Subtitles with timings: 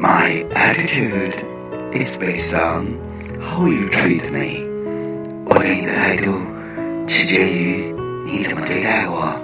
[0.00, 1.44] My attitude
[1.94, 2.98] is based on
[3.38, 4.66] how you treat me.
[5.44, 6.40] 我给你的态度
[7.06, 7.94] 取决于
[8.24, 9.39] 你怎么对待我。